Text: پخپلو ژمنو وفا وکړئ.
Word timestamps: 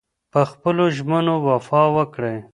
پخپلو 0.33 0.85
ژمنو 0.95 1.35
وفا 1.47 1.81
وکړئ. 1.95 2.37